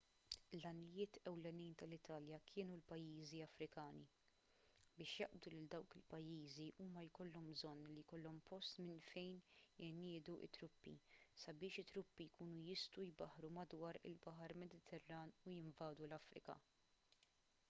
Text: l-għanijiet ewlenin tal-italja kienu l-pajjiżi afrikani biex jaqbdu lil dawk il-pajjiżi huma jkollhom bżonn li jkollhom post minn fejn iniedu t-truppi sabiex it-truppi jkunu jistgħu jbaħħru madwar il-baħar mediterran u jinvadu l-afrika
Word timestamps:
l-għanijiet 0.57 1.17
ewlenin 1.31 1.73
tal-italja 1.79 2.37
kienu 2.51 2.75
l-pajjiżi 2.77 3.41
afrikani 3.47 4.05
biex 5.01 5.11
jaqbdu 5.23 5.51
lil 5.55 5.67
dawk 5.75 5.93
il-pajjiżi 5.99 6.63
huma 6.85 7.03
jkollhom 7.09 7.49
bżonn 7.57 7.85
li 7.91 8.03
jkollhom 8.05 8.39
post 8.49 8.81
minn 8.87 9.03
fejn 9.09 9.37
iniedu 9.89 10.37
t-truppi 10.45 10.93
sabiex 11.43 11.83
it-truppi 11.83 12.27
jkunu 12.31 12.63
jistgħu 12.71 13.05
jbaħħru 13.11 13.51
madwar 13.59 14.01
il-baħar 14.13 14.55
mediterran 14.65 15.35
u 15.45 15.53
jinvadu 15.59 16.09
l-afrika 16.11 16.57